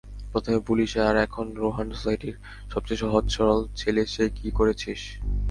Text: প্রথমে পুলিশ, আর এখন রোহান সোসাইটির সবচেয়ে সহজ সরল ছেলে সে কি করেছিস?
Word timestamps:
প্রথমে 0.31 0.59
পুলিশ, 0.67 0.91
আর 1.07 1.15
এখন 1.25 1.45
রোহান 1.61 1.87
সোসাইটির 1.93 2.35
সবচেয়ে 2.73 3.01
সহজ 3.03 3.25
সরল 3.35 3.59
ছেলে 3.79 4.01
সে 4.13 4.23
কি 4.37 4.47
করেছিস? 4.57 5.01